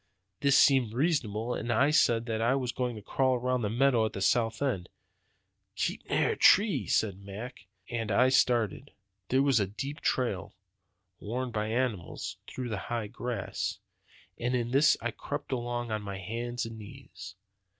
[0.39, 4.09] This seemed reasonable; and I said that I was going to crawl around the meadow
[4.09, 4.89] to the south end.
[5.75, 8.93] 'Keep near a tree,' says Mac; and I started.
[9.29, 10.55] "There was a deep trail,
[11.19, 13.77] worn by animals, through the high grass;
[14.39, 17.35] and in this I crept along on my hands and knees.